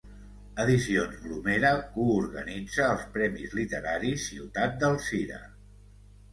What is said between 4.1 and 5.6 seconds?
Ciutat d'Alzira.